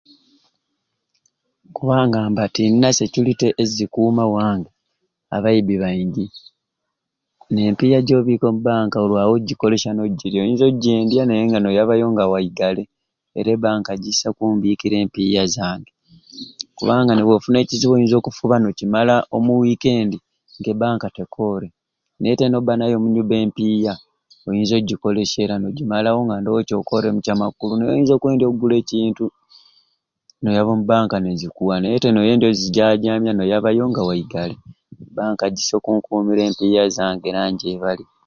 [1.75, 4.69] Kumbanga mba nga tendina security ezikuuma wange
[5.35, 6.25] abaibi baingi
[7.53, 12.83] nempiiya gyokuma omu bank olwawo ogyikolesya nogilya oyinza ogyendya naye niyabayo nga gyigale
[13.39, 15.91] era bank gyisai oku nkumira empiiya zange
[16.77, 20.11] kubanga nobwifuna ekizibu oyinza okufuba nokimala omu weekend
[20.59, 21.67] nga e bank tekore
[22.19, 22.97] naye te noba nayo
[23.43, 23.93] empiiya
[24.47, 29.25] oyinza ogikolesya era nogimalawo nga ndowo kyokoremu kyamakulu naye oyinza okwendya okugula ekintu
[30.43, 34.55] noyabayo nezikuwa naye te noyendya ozijjajjama noyabayo omu bank nezikwima e
[35.17, 38.07] bank gyisai okunkumira e sente zanga era ngyebalya